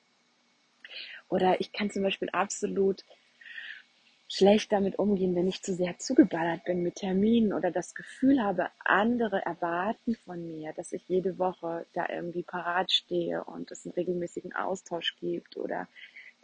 Oder 1.29 1.59
ich 1.61 1.71
kann 1.71 1.91
zum 1.91 2.03
Beispiel 2.03 2.29
absolut 2.29 3.03
schlecht 4.27 4.71
damit 4.71 4.97
umgehen, 4.97 5.35
wenn 5.35 5.47
ich 5.47 5.61
zu 5.61 5.73
sehr 5.73 5.97
zugeballert 5.99 6.63
bin 6.63 6.81
mit 6.81 6.95
Terminen 6.95 7.53
oder 7.53 7.71
das 7.71 7.93
Gefühl 7.93 8.41
habe, 8.41 8.69
andere 8.83 9.45
erwarten 9.45 10.15
von 10.25 10.45
mir, 10.47 10.73
dass 10.73 10.91
ich 10.93 11.07
jede 11.07 11.37
Woche 11.37 11.85
da 11.93 12.07
irgendwie 12.09 12.43
parat 12.43 12.91
stehe 12.91 13.43
und 13.43 13.71
es 13.71 13.85
einen 13.85 13.93
regelmäßigen 13.93 14.53
Austausch 14.53 15.15
gibt 15.19 15.57
oder 15.57 15.87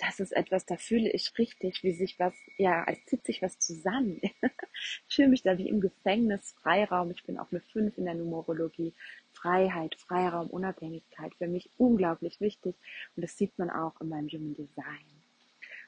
das 0.01 0.19
ist 0.19 0.31
etwas, 0.31 0.65
da 0.65 0.77
fühle 0.77 1.11
ich 1.11 1.37
richtig, 1.37 1.83
wie 1.83 1.91
sich 1.91 2.17
was, 2.17 2.33
ja, 2.57 2.83
als 2.83 3.05
zieht 3.05 3.23
sich 3.23 3.41
was 3.43 3.59
zusammen. 3.59 4.19
ich 5.07 5.15
fühle 5.15 5.27
mich 5.27 5.43
da 5.43 5.59
wie 5.59 5.69
im 5.69 5.79
Gefängnis, 5.79 6.55
Freiraum. 6.61 7.11
Ich 7.11 7.23
bin 7.23 7.37
auch 7.37 7.51
eine 7.51 7.61
5 7.61 7.97
in 7.99 8.05
der 8.05 8.15
Numerologie. 8.15 8.93
Freiheit, 9.31 9.95
Freiraum, 9.95 10.47
Unabhängigkeit 10.49 11.35
für 11.35 11.47
mich 11.47 11.69
unglaublich 11.77 12.41
wichtig. 12.41 12.75
Und 13.15 13.23
das 13.23 13.37
sieht 13.37 13.57
man 13.59 13.69
auch 13.69 14.01
in 14.01 14.09
meinem 14.09 14.27
Human 14.29 14.55
Design. 14.55 15.05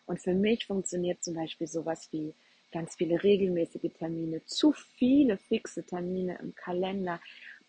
Und 0.05 0.21
für 0.21 0.35
mich 0.35 0.67
funktioniert 0.67 1.23
zum 1.23 1.33
Beispiel 1.33 1.67
sowas 1.67 2.07
wie 2.11 2.35
ganz 2.71 2.95
viele 2.95 3.23
regelmäßige 3.23 3.93
Termine, 3.97 4.45
zu 4.45 4.73
viele 4.73 5.37
fixe 5.37 5.85
Termine 5.85 6.37
im 6.39 6.53
Kalender, 6.53 7.19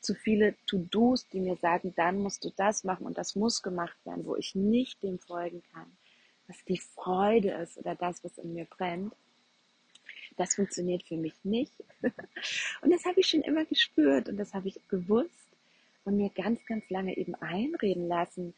zu 0.00 0.14
viele 0.14 0.56
To-Dos, 0.66 1.28
die 1.28 1.40
mir 1.40 1.56
sagen, 1.56 1.94
dann 1.96 2.18
musst 2.18 2.44
du 2.44 2.50
das 2.54 2.84
machen 2.84 3.06
und 3.06 3.16
das 3.16 3.34
muss 3.34 3.62
gemacht 3.62 3.96
werden, 4.04 4.26
wo 4.26 4.36
ich 4.36 4.54
nicht 4.54 5.02
dem 5.02 5.18
folgen 5.18 5.62
kann 5.72 5.90
was 6.46 6.64
die 6.64 6.78
Freude 6.78 7.50
ist 7.50 7.78
oder 7.78 7.94
das, 7.94 8.22
was 8.24 8.38
in 8.38 8.54
mir 8.54 8.66
brennt, 8.66 9.14
das 10.36 10.54
funktioniert 10.54 11.02
für 11.04 11.16
mich 11.16 11.34
nicht. 11.44 11.72
Und 12.82 12.90
das 12.90 13.04
habe 13.04 13.20
ich 13.20 13.28
schon 13.28 13.42
immer 13.42 13.64
gespürt 13.64 14.28
und 14.28 14.36
das 14.36 14.52
habe 14.52 14.68
ich 14.68 14.80
gewusst 14.88 15.30
und 16.04 16.16
mir 16.16 16.30
ganz, 16.30 16.64
ganz 16.66 16.88
lange 16.90 17.16
eben 17.16 17.34
einreden 17.36 18.08
lassen. 18.08 18.54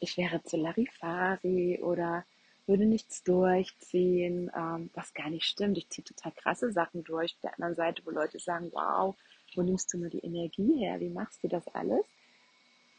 Ich 0.00 0.16
wäre 0.16 0.42
zu 0.42 0.56
Larifari 0.56 1.80
oder 1.82 2.24
würde 2.66 2.86
nichts 2.86 3.22
durchziehen, 3.22 4.50
ähm, 4.56 4.90
was 4.94 5.14
gar 5.14 5.30
nicht 5.30 5.44
stimmt. 5.44 5.78
Ich 5.78 5.88
ziehe 5.90 6.04
total 6.04 6.32
krasse 6.32 6.72
Sachen 6.72 7.04
durch. 7.04 7.34
Auf 7.34 7.40
der 7.42 7.54
anderen 7.54 7.74
Seite, 7.74 8.02
wo 8.04 8.10
Leute 8.10 8.38
sagen, 8.38 8.70
wow, 8.72 9.14
wo 9.54 9.62
nimmst 9.62 9.92
du 9.92 9.98
nur 9.98 10.10
die 10.10 10.24
Energie 10.24 10.78
her? 10.78 10.98
Wie 11.00 11.10
machst 11.10 11.44
du 11.44 11.48
das 11.48 11.66
alles? 11.68 12.04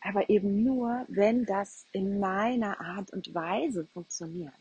Aber 0.06 0.30
eben 0.30 0.64
nur, 0.64 1.06
wenn 1.08 1.46
das 1.46 1.86
in 1.92 2.20
meiner 2.20 2.80
Art 2.80 3.12
und 3.12 3.34
Weise 3.34 3.86
funktioniert. 3.88 4.54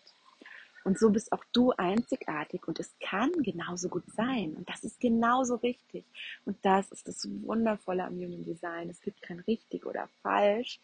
Und 0.85 0.99
so 0.99 1.11
bist 1.11 1.33
auch 1.33 1.45
du 1.53 1.73
einzigartig 1.73 2.67
und 2.67 2.79
es 2.81 2.95
kann 3.01 3.31
genauso 3.43 3.89
gut 3.89 4.05
sein. 4.15 4.55
Und 4.55 4.69
das 4.69 4.85
ist 4.85 5.01
genauso 5.01 5.57
richtig. 5.57 6.05
Und 6.45 6.57
das 6.63 6.91
ist 6.93 7.09
das 7.09 7.27
Wundervolle 7.43 8.05
am 8.05 8.15
Human 8.15 8.45
Design. 8.45 8.91
Es 8.91 9.01
gibt 9.01 9.23
kein 9.23 9.41
richtig 9.41 9.87
oder 9.87 10.09
falsch. 10.23 10.79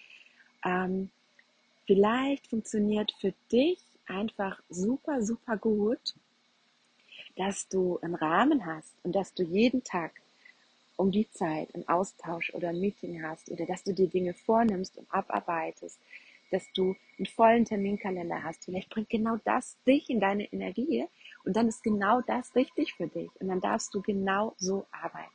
Ähm, 0.65 1.11
vielleicht 1.87 2.47
funktioniert 2.49 3.13
für 3.21 3.35
dich 3.53 3.79
einfach 4.07 4.63
super, 4.71 5.23
super 5.23 5.57
gut, 5.57 6.15
dass 7.37 7.69
du 7.69 7.99
einen 8.01 8.15
Rahmen 8.15 8.65
hast 8.65 8.95
und 9.03 9.15
dass 9.15 9.35
du 9.35 9.43
jeden 9.43 9.85
Tag 9.85 10.13
um 11.01 11.11
die 11.11 11.31
Zeit 11.31 11.75
einen 11.75 11.89
Austausch 11.89 12.53
oder 12.55 12.69
ein 12.69 12.81
Meeting 12.81 13.23
hast 13.23 13.51
oder 13.51 13.67
dass 13.67 13.83
du 13.83 13.93
dir 13.93 14.09
Dinge 14.09 14.35
vornimmst 14.35 14.99
und 14.99 15.13
abarbeitest, 15.13 15.99
dass 16.51 16.71
du 16.73 16.95
einen 17.19 17.27
vollen 17.27 17.65
Terminkalender 17.65 18.43
hast. 18.43 18.65
Vielleicht 18.65 18.91
bringt 18.91 19.09
genau 19.09 19.37
das 19.45 19.77
dich 19.87 20.11
in 20.11 20.21
deine 20.21 20.45
Energie 20.53 21.07
und 21.45 21.57
dann 21.57 21.69
ist 21.69 21.83
genau 21.83 22.21
das 22.21 22.55
richtig 22.55 22.95
für 22.95 23.07
dich 23.07 23.31
und 23.41 23.49
dann 23.49 23.61
darfst 23.61 23.95
du 23.95 24.03
genau 24.03 24.55
so 24.59 24.87
arbeiten. 24.91 25.31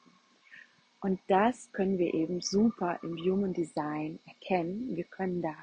Und 1.01 1.19
das 1.27 1.71
können 1.71 1.97
wir 1.97 2.13
eben 2.13 2.41
super 2.41 2.99
im 3.03 3.17
Human 3.17 3.53
Design 3.53 4.19
erkennen. 4.25 4.95
Wir 4.95 5.03
können 5.03 5.41
da 5.41 5.55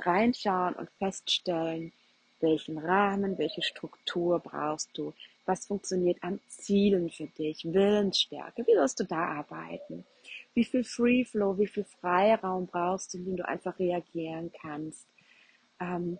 reinschauen 0.00 0.74
und 0.74 0.90
feststellen, 0.98 1.92
welchen 2.40 2.78
Rahmen, 2.78 3.38
welche 3.38 3.62
Struktur 3.62 4.40
brauchst 4.40 4.96
du, 4.98 5.12
was 5.46 5.66
funktioniert 5.66 6.22
an 6.22 6.40
Zielen 6.48 7.10
für 7.10 7.26
dich? 7.28 7.64
Willensstärke. 7.64 8.66
Wie 8.66 8.76
wirst 8.76 9.00
du 9.00 9.04
da 9.04 9.38
arbeiten? 9.38 10.04
Wie 10.54 10.64
viel 10.64 10.84
Free 10.84 11.24
Flow, 11.24 11.58
wie 11.58 11.66
viel 11.66 11.84
Freiraum 11.84 12.66
brauchst 12.66 13.14
du, 13.14 13.18
in 13.18 13.24
dem 13.24 13.36
du 13.36 13.48
einfach 13.48 13.78
reagieren 13.78 14.50
kannst? 14.60 15.06
Ähm, 15.80 16.18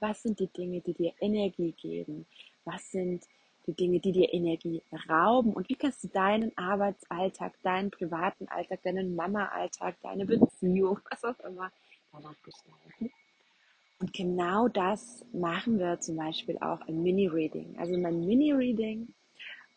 was 0.00 0.22
sind 0.22 0.40
die 0.40 0.48
Dinge, 0.48 0.80
die 0.80 0.94
dir 0.94 1.12
Energie 1.20 1.72
geben? 1.72 2.26
Was 2.64 2.90
sind 2.90 3.24
die 3.66 3.74
Dinge, 3.74 4.00
die 4.00 4.12
dir 4.12 4.32
Energie 4.32 4.82
rauben? 5.08 5.52
Und 5.52 5.68
wie 5.68 5.76
kannst 5.76 6.02
du 6.04 6.08
deinen 6.08 6.56
Arbeitsalltag, 6.56 7.54
deinen 7.62 7.90
privaten 7.90 8.48
Alltag, 8.48 8.82
deinen 8.82 9.14
Mama-Alltag, 9.14 9.96
deine 10.02 10.26
Beziehung, 10.26 10.98
was 11.10 11.24
auch 11.24 11.38
immer, 11.40 11.70
danach 12.12 12.42
gestalten? 12.42 13.10
Und 14.00 14.14
genau 14.14 14.66
das 14.66 15.24
machen 15.32 15.78
wir 15.78 16.00
zum 16.00 16.16
Beispiel 16.16 16.56
auch 16.58 16.80
im 16.88 17.02
Mini-Reading. 17.02 17.76
Also 17.78 17.98
mein 17.98 18.24
Mini-Reading, 18.26 19.08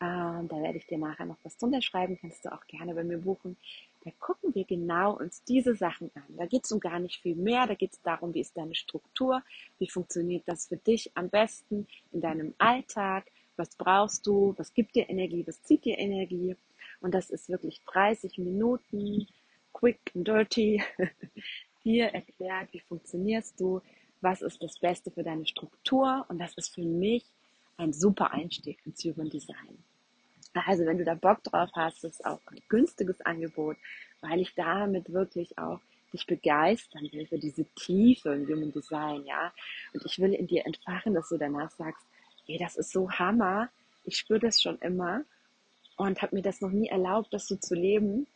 da 0.00 0.48
werde 0.50 0.78
ich 0.78 0.86
dir 0.86 0.96
nachher 0.96 1.26
noch 1.26 1.36
was 1.42 1.58
drunter 1.58 1.82
schreiben, 1.82 2.18
kannst 2.18 2.42
du 2.42 2.52
auch 2.52 2.66
gerne 2.66 2.94
bei 2.94 3.04
mir 3.04 3.18
buchen. 3.18 3.58
Da 4.02 4.10
gucken 4.20 4.54
wir 4.54 4.64
genau 4.64 5.18
uns 5.18 5.44
diese 5.44 5.74
Sachen 5.74 6.10
an. 6.14 6.36
Da 6.38 6.46
geht 6.46 6.64
es 6.64 6.72
um 6.72 6.80
gar 6.80 6.98
nicht 7.00 7.20
viel 7.20 7.36
mehr. 7.36 7.66
Da 7.66 7.74
geht 7.74 7.92
es 7.92 8.00
darum, 8.00 8.32
wie 8.32 8.40
ist 8.40 8.56
deine 8.56 8.74
Struktur, 8.74 9.42
wie 9.78 9.90
funktioniert 9.90 10.44
das 10.46 10.68
für 10.68 10.78
dich 10.78 11.10
am 11.14 11.28
besten 11.28 11.86
in 12.10 12.22
deinem 12.22 12.54
Alltag, 12.56 13.26
was 13.56 13.76
brauchst 13.76 14.26
du, 14.26 14.54
was 14.56 14.72
gibt 14.72 14.94
dir 14.94 15.08
Energie, 15.10 15.46
was 15.46 15.62
zieht 15.62 15.84
dir 15.84 15.98
Energie. 15.98 16.56
Und 17.02 17.14
das 17.14 17.28
ist 17.28 17.50
wirklich 17.50 17.82
30 17.92 18.38
Minuten, 18.38 19.26
quick 19.74 20.00
and 20.14 20.26
dirty, 20.26 20.82
hier 21.82 22.06
erklärt, 22.06 22.72
wie 22.72 22.80
funktionierst 22.80 23.60
du, 23.60 23.82
was 24.24 24.42
ist 24.42 24.60
das 24.62 24.78
Beste 24.78 25.12
für 25.12 25.22
deine 25.22 25.46
Struktur 25.46 26.24
und 26.28 26.38
das 26.38 26.54
ist 26.54 26.74
für 26.74 26.82
mich 26.82 27.24
ein 27.76 27.92
super 27.92 28.32
Einstieg 28.32 28.78
ins 28.84 29.04
Human 29.04 29.30
Design. 29.30 29.78
Also 30.54 30.84
wenn 30.86 30.98
du 30.98 31.04
da 31.04 31.14
Bock 31.14 31.42
drauf 31.44 31.70
hast, 31.74 32.04
ist 32.04 32.24
auch 32.24 32.40
ein 32.46 32.60
günstiges 32.68 33.20
Angebot, 33.20 33.76
weil 34.20 34.40
ich 34.40 34.54
damit 34.54 35.12
wirklich 35.12 35.56
auch 35.58 35.80
dich 36.12 36.26
begeistern 36.26 37.08
will 37.12 37.26
für 37.26 37.38
diese 37.38 37.64
Tiefe 37.74 38.32
im 38.32 38.46
Human 38.46 38.72
Design, 38.72 39.24
ja. 39.26 39.52
Und 39.92 40.04
ich 40.04 40.18
will 40.18 40.32
in 40.32 40.46
dir 40.46 40.64
entfachen, 40.64 41.14
dass 41.14 41.28
du 41.28 41.36
danach 41.36 41.70
sagst, 41.72 42.04
ey, 42.46 42.56
das 42.58 42.76
ist 42.76 42.92
so 42.92 43.10
Hammer, 43.10 43.68
ich 44.04 44.16
spüre 44.16 44.38
das 44.38 44.62
schon 44.62 44.78
immer 44.78 45.22
und 45.96 46.22
habe 46.22 46.36
mir 46.36 46.42
das 46.42 46.60
noch 46.60 46.70
nie 46.70 46.88
erlaubt, 46.88 47.32
das 47.32 47.48
so 47.48 47.56
zu 47.56 47.74
leben. 47.74 48.26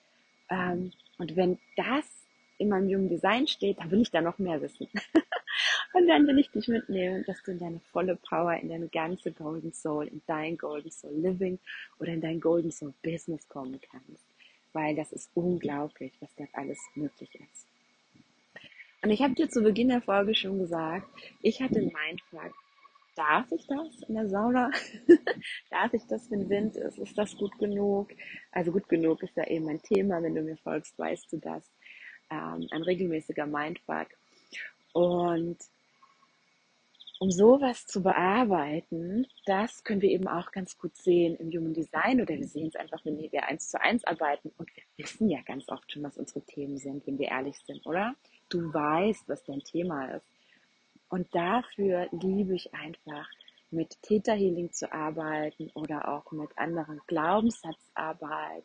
Ähm, 0.51 0.93
und 1.19 1.37
wenn 1.37 1.59
das 1.77 2.18
in 2.59 2.69
meinem 2.69 2.89
Human 2.89 3.09
Design 3.09 3.47
steht, 3.47 3.79
dann 3.79 3.91
will 3.91 4.03
ich 4.03 4.11
da 4.11 4.21
noch 4.21 4.39
mehr 4.39 4.61
wissen. 4.61 4.89
Und 5.95 6.07
dann 6.07 6.27
will 6.27 6.39
ich 6.39 6.51
dich 6.51 6.69
mitnehmen, 6.69 7.25
dass 7.27 7.43
du 7.43 7.53
in 7.53 7.59
deine 7.59 7.81
volle 7.93 8.17
Power, 8.17 8.55
in 8.55 8.69
deine 8.69 8.89
ganze 8.89 9.33
Golden 9.33 9.73
Soul, 9.73 10.09
in 10.09 10.21
dein 10.27 10.59
Golden 10.59 10.91
Soul 10.91 11.15
Living 11.15 11.59
oder 11.99 12.13
in 12.13 12.21
dein 12.21 12.41
Golden 12.41 12.71
Soul 12.71 12.93
Business 13.03 13.49
kommen 13.49 13.81
kannst. 13.91 14.25
Weil 14.73 14.95
das 14.95 15.13
ist 15.13 15.31
unglaublich, 15.35 16.13
was 16.21 16.35
da 16.37 16.45
alles 16.53 16.79
möglich 16.95 17.35
ist. 17.35 17.67
Und 19.03 19.11
ich 19.11 19.23
habe 19.23 19.35
dir 19.35 19.49
zu 19.49 19.63
Beginn 19.63 19.89
der 19.89 20.03
Folge 20.03 20.35
schon 20.35 20.59
gesagt, 20.59 21.09
ich 21.41 21.63
hatte 21.63 21.79
einen 21.79 21.93
Mindfuck. 21.93 22.53
Darf 23.15 23.51
ich 23.51 23.67
das 23.67 24.09
in 24.09 24.15
der 24.15 24.29
Sauna? 24.29 24.71
Darf 25.71 25.93
ich 25.93 26.07
das, 26.07 26.31
wenn 26.31 26.49
Wind 26.49 26.77
ist? 26.77 26.99
Ist 26.99 27.19
das 27.19 27.37
gut 27.37 27.59
genug? 27.59 28.11
Also 28.53 28.71
gut 28.71 28.89
genug 28.89 29.23
ist 29.25 29.37
ja 29.37 29.45
eben 29.49 29.65
mein 29.65 29.83
Thema. 29.83 30.23
Wenn 30.23 30.37
du 30.37 30.43
mir 30.43 30.57
folgst, 30.57 30.97
weißt 30.99 31.33
du 31.33 31.39
das. 31.39 31.65
Ähm, 32.31 32.69
ein 32.71 32.83
regelmäßiger 32.83 33.47
Mindfuck. 33.47 34.09
Und 34.93 35.59
um 37.21 37.31
sowas 37.31 37.87
zu 37.87 38.03
bearbeiten, 38.03 39.27
das 39.45 39.83
können 39.83 40.03
wir 40.03 40.11
eben 40.11 40.29
auch 40.29 40.53
ganz 40.53 40.79
gut 40.79 40.97
sehen 40.97 41.37
im 41.37 41.51
Human 41.51 41.75
Design 41.75 42.21
oder 42.21 42.37
wir 42.37 42.47
sehen 42.47 42.69
es 42.69 42.77
einfach, 42.77 43.05
wenn 43.05 43.19
wir 43.19 43.45
eins 43.45 43.69
zu 43.69 43.81
eins 43.81 44.05
arbeiten 44.05 44.53
und 44.57 44.69
wir 44.77 44.85
wissen 45.05 45.29
ja 45.29 45.41
ganz 45.43 45.69
oft 45.69 45.91
schon, 45.91 46.05
was 46.05 46.17
unsere 46.17 46.43
Themen 46.43 46.79
sind, 46.79 47.07
wenn 47.07 47.19
wir 47.19 47.29
ehrlich 47.29 47.59
sind, 47.67 47.85
oder? 47.87 48.15
Du 48.49 48.73
weißt, 48.73 49.29
was 49.29 49.43
dein 49.45 49.61
Thema 49.61 50.15
ist. 50.15 50.27
Und 51.09 51.35
dafür 51.35 52.09
liebe 52.13 52.55
ich 52.55 52.73
einfach, 52.73 53.29
mit 53.71 54.01
Theta 54.03 54.33
Healing 54.33 54.73
zu 54.73 54.91
arbeiten 54.93 55.71
oder 55.75 56.09
auch 56.09 56.33
mit 56.33 56.57
anderen 56.57 57.01
Glaubenssatzarbeit. 57.07 58.65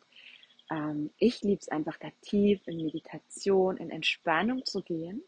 Ähm, 0.70 1.10
ich 1.18 1.42
liebe 1.42 1.60
es 1.60 1.68
einfach 1.68 1.98
da 1.98 2.08
tief 2.22 2.60
in 2.66 2.76
Meditation, 2.76 3.76
in 3.76 3.90
Entspannung 3.90 4.64
zu 4.64 4.82
gehen 4.82 5.22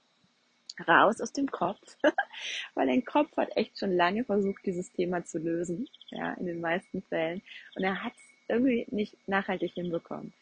raus 0.87 1.21
aus 1.21 1.33
dem 1.33 1.50
Kopf, 1.50 1.97
weil 2.75 2.87
dein 2.87 3.05
Kopf 3.05 3.37
hat 3.37 3.57
echt 3.57 3.78
schon 3.78 3.97
lange 3.97 4.25
versucht, 4.25 4.64
dieses 4.66 4.93
Thema 4.93 5.25
zu 5.25 5.38
lösen, 5.38 5.88
ja, 6.11 6.35
in 6.35 6.47
den 6.47 6.61
meisten 6.61 7.02
Fällen. 7.02 7.43
Und 7.75 7.85
er 7.85 8.02
hat 8.02 8.12
es 8.14 8.23
irgendwie 8.49 8.87
nicht 8.90 9.16
nachhaltig 9.26 9.73
hinbekommen. 9.73 10.33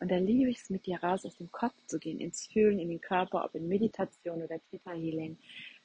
Und 0.00 0.10
da 0.10 0.16
liebe 0.16 0.50
ich 0.50 0.58
es, 0.58 0.70
mit 0.70 0.86
dir 0.86 1.02
raus 1.02 1.24
aus 1.24 1.36
dem 1.36 1.50
Kopf 1.50 1.74
zu 1.86 1.98
gehen, 1.98 2.20
ins 2.20 2.46
Fühlen, 2.46 2.78
in 2.78 2.88
den 2.88 3.00
Körper, 3.00 3.44
ob 3.44 3.54
in 3.54 3.68
Meditation 3.68 4.42
oder 4.42 4.60
Theta 4.70 4.92
Healing, 4.92 5.38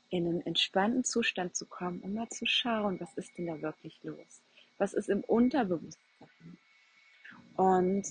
in 0.10 0.28
einen 0.28 0.46
entspannten 0.46 1.04
Zustand 1.04 1.56
zu 1.56 1.68
kommen, 1.68 2.02
um 2.02 2.14
mal 2.14 2.28
zu 2.30 2.46
schauen, 2.46 3.00
was 3.00 3.14
ist 3.16 3.38
denn 3.38 3.46
da 3.46 3.62
wirklich 3.62 4.00
los? 4.04 4.42
Was 4.80 4.94
ist 4.94 5.10
im 5.10 5.22
Unterbewusstsein? 5.22 6.58
Und 7.56 8.06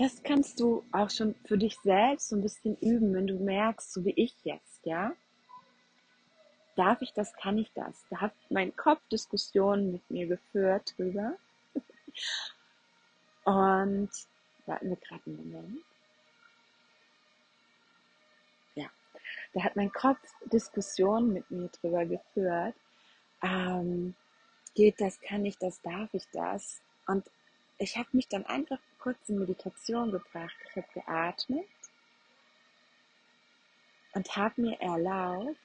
das 0.00 0.22
kannst 0.22 0.60
du 0.60 0.82
auch 0.92 1.10
schon 1.10 1.34
für 1.44 1.58
dich 1.58 1.78
selbst 1.84 2.30
so 2.30 2.36
ein 2.36 2.40
bisschen 2.40 2.74
üben, 2.78 3.12
wenn 3.12 3.26
du 3.26 3.34
merkst, 3.34 3.92
so 3.92 4.02
wie 4.02 4.14
ich 4.16 4.34
jetzt, 4.44 4.86
ja, 4.86 5.12
darf 6.74 7.02
ich 7.02 7.12
das, 7.12 7.34
kann 7.34 7.58
ich 7.58 7.70
das? 7.74 8.06
Da 8.08 8.22
hat 8.22 8.32
mein 8.48 8.74
Kopf 8.74 9.06
Diskussionen 9.12 9.92
mit 9.92 10.10
mir 10.10 10.26
geführt 10.26 10.94
drüber. 10.96 11.36
Und 13.44 14.08
warten 14.64 14.88
wir 14.88 14.96
gerade 14.96 15.22
einen 15.26 15.52
Moment. 15.52 15.84
Ja. 18.76 18.88
Da 19.52 19.64
hat 19.64 19.76
mein 19.76 19.92
Kopf 19.92 20.18
Diskussionen 20.50 21.34
mit 21.34 21.50
mir 21.50 21.68
drüber 21.68 22.06
geführt. 22.06 22.74
Ähm, 23.42 24.14
geht 24.74 24.98
das, 24.98 25.20
kann 25.20 25.44
ich 25.44 25.58
das, 25.58 25.82
darf 25.82 26.08
ich 26.14 26.26
das? 26.32 26.80
Und 27.06 27.26
ich 27.80 27.96
habe 27.96 28.08
mich 28.12 28.28
dann 28.28 28.44
einfach 28.44 28.78
kurz 28.98 29.28
in 29.28 29.38
Meditation 29.38 30.12
gebracht. 30.12 30.54
Ich 30.68 30.76
habe 30.76 30.86
geatmet 30.92 31.66
und 34.12 34.36
habe 34.36 34.60
mir 34.60 34.80
erlaubt 34.80 35.56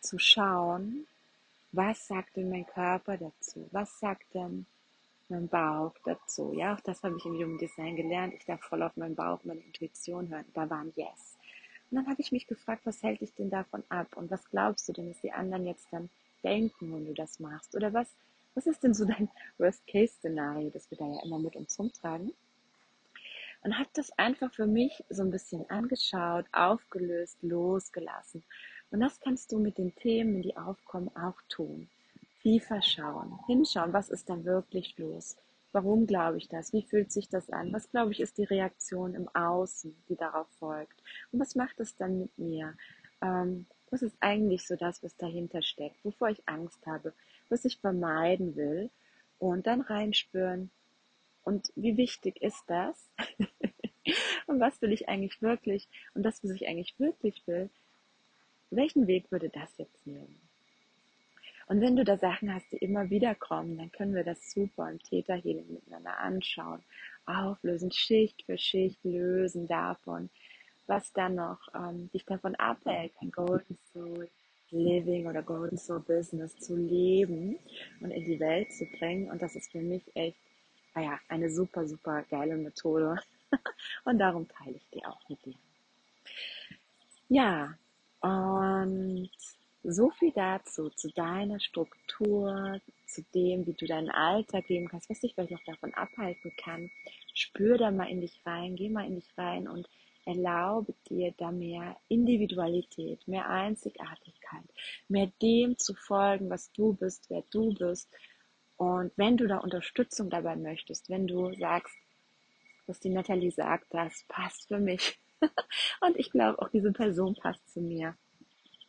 zu 0.00 0.18
schauen, 0.18 1.06
was 1.72 2.06
sagt 2.06 2.36
denn 2.36 2.48
mein 2.48 2.64
Körper 2.64 3.16
dazu? 3.16 3.68
Was 3.72 3.98
sagt 3.98 4.32
denn 4.34 4.66
mein 5.28 5.48
Bauch 5.48 5.94
dazu? 6.04 6.52
Ja, 6.54 6.74
auch 6.74 6.80
das 6.80 7.02
habe 7.02 7.16
ich 7.16 7.24
im 7.26 7.34
Human 7.34 7.58
Design 7.58 7.96
gelernt. 7.96 8.34
Ich 8.34 8.44
darf 8.44 8.62
voll 8.62 8.82
auf 8.82 8.96
meinen 8.96 9.16
Bauch, 9.16 9.40
meine 9.42 9.60
Intuition 9.60 10.28
hören. 10.28 10.46
Da 10.54 10.70
war 10.70 10.80
ein 10.80 10.92
Yes. 10.94 11.36
Und 11.90 11.96
dann 11.96 12.06
habe 12.06 12.20
ich 12.20 12.30
mich 12.30 12.46
gefragt, 12.46 12.82
was 12.84 13.02
hält 13.02 13.20
dich 13.20 13.34
denn 13.34 13.50
davon 13.50 13.82
ab? 13.88 14.16
Und 14.16 14.30
was 14.30 14.48
glaubst 14.48 14.88
du 14.88 14.92
denn, 14.92 15.08
dass 15.08 15.20
die 15.22 15.32
anderen 15.32 15.66
jetzt 15.66 15.88
dann 15.90 16.08
denken, 16.44 16.94
wenn 16.94 17.06
du 17.06 17.14
das 17.14 17.40
machst? 17.40 17.74
Oder 17.74 17.92
was, 17.92 18.14
was 18.58 18.66
ist 18.66 18.82
denn 18.82 18.92
so 18.92 19.04
dein 19.04 19.30
Worst-Case-Szenario, 19.58 20.70
das 20.70 20.90
wir 20.90 20.98
da 20.98 21.06
ja 21.06 21.22
immer 21.22 21.38
mit 21.38 21.54
uns 21.54 21.78
rumtragen? 21.78 22.32
Und 23.62 23.78
habe 23.78 23.88
das 23.94 24.10
einfach 24.18 24.52
für 24.52 24.66
mich 24.66 25.04
so 25.08 25.22
ein 25.22 25.30
bisschen 25.30 25.70
angeschaut, 25.70 26.44
aufgelöst, 26.50 27.38
losgelassen. 27.42 28.42
Und 28.90 28.98
das 28.98 29.20
kannst 29.20 29.52
du 29.52 29.60
mit 29.60 29.78
den 29.78 29.94
Themen, 29.94 30.42
die 30.42 30.56
aufkommen, 30.56 31.14
auch 31.16 31.40
tun. 31.48 31.88
Tiefer 32.42 32.82
schauen, 32.82 33.38
hinschauen, 33.46 33.92
was 33.92 34.10
ist 34.10 34.28
da 34.28 34.44
wirklich 34.44 34.98
los? 34.98 35.36
Warum 35.70 36.08
glaube 36.08 36.38
ich 36.38 36.48
das? 36.48 36.72
Wie 36.72 36.82
fühlt 36.82 37.12
sich 37.12 37.28
das 37.28 37.50
an? 37.50 37.72
Was 37.72 37.90
glaube 37.90 38.10
ich 38.10 38.18
ist 38.18 38.38
die 38.38 38.44
Reaktion 38.44 39.14
im 39.14 39.28
Außen, 39.36 39.94
die 40.08 40.16
darauf 40.16 40.48
folgt? 40.58 41.00
Und 41.30 41.38
was 41.38 41.54
macht 41.54 41.78
es 41.78 41.94
dann 41.94 42.18
mit 42.18 42.36
mir? 42.38 42.74
Ähm, 43.22 43.66
was 43.90 44.02
ist 44.02 44.16
eigentlich 44.18 44.66
so 44.66 44.74
das, 44.74 45.02
was 45.04 45.16
dahinter 45.16 45.62
steckt? 45.62 46.04
Wovor 46.04 46.30
ich 46.30 46.48
Angst 46.48 46.84
habe? 46.86 47.12
Was 47.48 47.64
ich 47.64 47.78
vermeiden 47.78 48.56
will? 48.56 48.90
Und 49.38 49.66
dann 49.66 49.80
reinspüren. 49.80 50.70
Und 51.44 51.72
wie 51.76 51.96
wichtig 51.96 52.42
ist 52.42 52.64
das? 52.66 53.08
und 54.46 54.60
was 54.60 54.82
will 54.82 54.92
ich 54.92 55.08
eigentlich 55.08 55.40
wirklich? 55.40 55.88
Und 56.14 56.22
das, 56.22 56.42
was 56.44 56.50
ich 56.50 56.66
eigentlich 56.66 56.98
wirklich 56.98 57.46
will, 57.46 57.70
welchen 58.70 59.06
Weg 59.06 59.30
würde 59.30 59.48
das 59.48 59.76
jetzt 59.78 60.06
nehmen? 60.06 60.40
Und 61.68 61.82
wenn 61.82 61.96
du 61.96 62.04
da 62.04 62.16
Sachen 62.16 62.52
hast, 62.52 62.72
die 62.72 62.78
immer 62.78 63.10
wieder 63.10 63.34
kommen, 63.34 63.76
dann 63.76 63.92
können 63.92 64.14
wir 64.14 64.24
das 64.24 64.52
super 64.52 64.90
im 64.90 64.98
Theta 64.98 65.36
miteinander 65.36 66.18
anschauen, 66.18 66.82
auflösen, 67.26 67.92
Schicht 67.92 68.42
für 68.44 68.56
Schicht 68.56 69.04
lösen 69.04 69.68
davon, 69.68 70.30
was 70.86 71.12
dann 71.12 71.34
noch 71.34 71.60
ähm, 71.74 72.10
dich 72.10 72.24
davon 72.24 72.54
abhält, 72.54 73.12
ein 73.20 73.30
Golden 73.30 73.78
Soul 73.92 74.30
Living 74.70 75.26
oder 75.26 75.42
Golden 75.42 75.78
Soul 75.78 76.00
Business 76.00 76.56
zu 76.56 76.76
leben 76.76 77.58
und 78.00 78.10
in 78.10 78.24
die 78.24 78.40
Welt 78.40 78.72
zu 78.72 78.84
bringen. 78.98 79.30
Und 79.30 79.42
das 79.42 79.56
ist 79.56 79.72
für 79.72 79.80
mich 79.80 80.02
echt, 80.14 80.38
naja, 80.94 81.18
eine 81.28 81.50
super, 81.50 81.86
super 81.86 82.22
geile 82.30 82.56
Methode. 82.56 83.16
und 84.04 84.18
darum 84.18 84.46
teile 84.48 84.76
ich 84.76 84.90
die 84.90 85.04
auch 85.04 85.28
mit 85.28 85.44
dir. 85.44 85.54
Ja, 87.28 87.74
und 88.20 89.30
so 89.84 90.10
viel 90.10 90.32
dazu, 90.32 90.90
zu 90.90 91.08
deiner 91.12 91.60
Struktur, 91.60 92.80
zu 93.06 93.22
dem, 93.34 93.66
wie 93.66 93.72
du 93.72 93.86
deinen 93.86 94.10
Alltag 94.10 94.68
leben 94.68 94.88
kannst, 94.88 95.08
was 95.08 95.20
dich 95.20 95.34
vielleicht 95.34 95.52
noch 95.52 95.64
davon 95.64 95.94
abhalten 95.94 96.52
kann. 96.56 96.90
Spür 97.32 97.78
da 97.78 97.90
mal 97.90 98.08
in 98.08 98.20
dich 98.20 98.40
rein, 98.44 98.76
geh 98.76 98.88
mal 98.88 99.06
in 99.06 99.14
dich 99.16 99.28
rein 99.36 99.68
und 99.68 99.88
erlaube 100.28 100.94
dir 101.08 101.32
da 101.38 101.50
mehr 101.50 101.96
Individualität, 102.08 103.26
mehr 103.26 103.48
Einzigartigkeit, 103.48 104.64
mehr 105.08 105.32
dem 105.40 105.78
zu 105.78 105.94
folgen, 105.94 106.50
was 106.50 106.70
du 106.72 106.92
bist, 106.92 107.30
wer 107.30 107.42
du 107.50 107.72
bist. 107.72 108.10
Und 108.76 109.10
wenn 109.16 109.38
du 109.38 109.46
da 109.46 109.58
Unterstützung 109.58 110.28
dabei 110.28 110.54
möchtest, 110.56 111.08
wenn 111.08 111.26
du 111.26 111.54
sagst, 111.54 111.96
was 112.86 113.00
die 113.00 113.08
Natalie 113.08 113.50
sagt, 113.50 113.86
das 113.90 114.24
passt 114.28 114.68
für 114.68 114.78
mich, 114.78 115.18
und 116.00 116.16
ich 116.16 116.30
glaube, 116.30 116.60
auch 116.60 116.68
diese 116.68 116.92
Person 116.92 117.34
passt 117.34 117.66
zu 117.72 117.80
mir. 117.80 118.14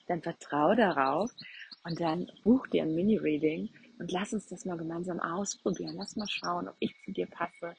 Dann 0.07 0.21
vertraue 0.21 0.75
darauf 0.75 1.31
und 1.83 2.01
dann 2.01 2.29
buch 2.43 2.67
dir 2.67 2.83
ein 2.83 2.95
Mini-Reading 2.95 3.69
und 3.99 4.11
lass 4.11 4.33
uns 4.33 4.47
das 4.47 4.65
mal 4.65 4.77
gemeinsam 4.77 5.19
ausprobieren. 5.19 5.95
Lass 5.95 6.15
mal 6.15 6.27
schauen, 6.27 6.67
ob 6.67 6.75
ich 6.79 6.95
zu 7.05 7.11
dir 7.11 7.27
passe, 7.27 7.75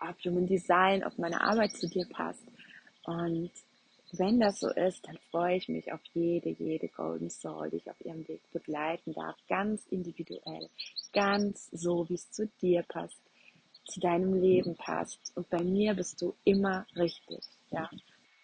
ob 0.00 0.18
Human 0.24 0.46
Design, 0.46 1.04
ob 1.04 1.18
meine 1.18 1.42
Arbeit 1.42 1.72
zu 1.72 1.88
dir 1.88 2.06
passt. 2.08 2.42
Und 3.06 3.50
wenn 4.12 4.40
das 4.40 4.60
so 4.60 4.70
ist, 4.70 5.06
dann 5.06 5.18
freue 5.30 5.56
ich 5.56 5.68
mich 5.68 5.92
auf 5.92 6.00
jede, 6.12 6.50
jede 6.50 6.88
Golden 6.88 7.30
Soul, 7.30 7.70
die 7.70 7.76
ich 7.76 7.90
auf 7.90 8.00
ihrem 8.04 8.26
Weg 8.28 8.40
begleiten 8.52 9.14
darf. 9.14 9.36
Ganz 9.48 9.86
individuell, 9.90 10.68
ganz 11.12 11.68
so, 11.72 12.08
wie 12.08 12.14
es 12.14 12.30
zu 12.30 12.48
dir 12.60 12.82
passt, 12.82 13.20
zu 13.84 14.00
deinem 14.00 14.34
Leben 14.34 14.76
passt. 14.76 15.32
Und 15.34 15.48
bei 15.50 15.62
mir 15.62 15.94
bist 15.94 16.20
du 16.20 16.34
immer 16.44 16.86
richtig. 16.96 17.40
Ja. 17.70 17.88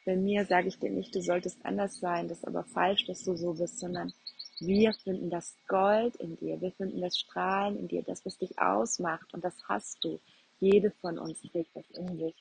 Bei 0.05 0.17
mir 0.17 0.45
sage 0.47 0.69
ich 0.69 0.79
dir 0.79 0.91
nicht, 0.91 1.15
du 1.15 1.21
solltest 1.21 1.65
anders 1.65 1.99
sein, 2.01 2.29
das 2.29 2.39
ist 2.39 2.47
aber 2.47 2.65
falsch, 2.65 3.07
dass 3.07 3.23
du 3.23 3.37
so 3.37 3.55
bist, 3.55 3.79
sondern 3.79 4.13
wir 4.59 4.93
finden 4.93 5.31
das 5.31 5.57
Gold 5.69 6.17
in 6.17 6.37
dir, 6.37 6.61
wir 6.61 6.73
finden 6.73 7.01
das 7.01 7.19
Strahlen 7.19 7.79
in 7.79 7.89
dir, 7.89 8.03
das, 8.03 8.25
was 8.25 8.37
dich 8.39 8.59
ausmacht 8.59 9.33
und 9.33 9.45
das 9.45 9.57
hast 9.69 10.05
du. 10.05 10.19
Jede 10.61 10.91
von 11.01 11.19
uns 11.19 11.41
trägt 11.43 11.75
das 11.75 11.89
in 11.93 12.19
sich. 12.19 12.35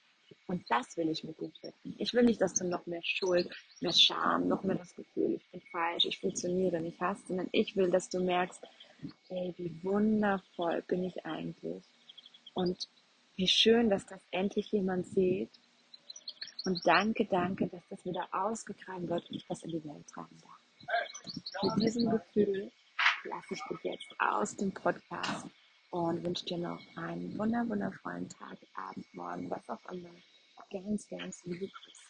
Und 0.48 0.70
das 0.70 0.98
will 0.98 1.10
ich 1.10 1.24
mit 1.24 1.40
dir 1.40 1.52
finden. 1.62 1.96
Ich 1.98 2.14
will 2.14 2.24
nicht, 2.24 2.42
dass 2.42 2.54
du 2.54 2.66
noch 2.66 2.86
mehr 2.86 3.04
Schuld, 3.04 3.50
mehr 3.80 3.94
Scham, 3.94 4.48
noch 4.48 4.64
mehr 4.64 4.78
das 4.78 4.96
Gefühl, 4.96 5.36
ich 5.36 5.52
bin 5.52 5.62
falsch, 5.72 6.06
ich 6.06 6.20
funktioniere 6.20 6.80
nicht 6.80 7.00
hast, 7.00 7.28
sondern 7.28 7.50
ich 7.52 7.76
will, 7.76 7.90
dass 7.90 8.10
du 8.10 8.24
merkst, 8.24 8.62
ey, 9.30 9.54
wie 9.58 9.84
wundervoll 9.84 10.82
bin 10.84 11.04
ich 11.04 11.26
eigentlich. 11.26 11.84
Und 12.54 12.88
wie 13.36 13.48
schön, 13.48 13.90
dass 13.90 14.06
das 14.06 14.22
endlich 14.32 14.72
jemand 14.72 15.08
sieht 15.08 15.50
und 16.66 16.86
danke, 16.86 17.26
danke, 17.26 17.68
dass 17.68 17.82
das 17.90 18.06
wieder 18.06 18.28
ausgetragen 18.32 19.10
wird 19.10 19.28
und 19.30 19.36
ich 19.36 19.48
das 19.48 19.64
in 19.64 19.72
die 19.72 19.84
Welt 19.84 20.08
tragen 20.08 20.38
darf. 20.42 21.76
Mit 21.76 21.84
diesem 21.84 22.10
Gefühl 22.10 22.72
lasse 23.24 23.54
ich 23.54 23.62
dich 23.64 23.84
jetzt 23.84 24.16
aus 24.20 24.56
dem 24.56 24.72
Podcast 24.72 25.48
und 25.92 26.24
wünsche 26.24 26.46
dir 26.46 26.58
noch 26.58 26.82
einen 26.96 27.38
wunder, 27.38 27.68
wundervollen 27.68 28.28
Tag, 28.30 28.58
Abend, 28.76 29.14
Morgen, 29.14 29.50
was 29.50 29.70
auch 29.70 29.92
immer. 29.92 30.10
Ganz, 30.72 31.08
ganz 31.08 31.44
liebe 31.46 31.68
Grüße. 31.68 32.02